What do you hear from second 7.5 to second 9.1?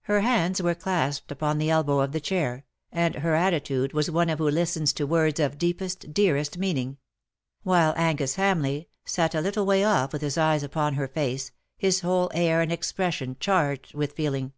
while Angus Hamleigh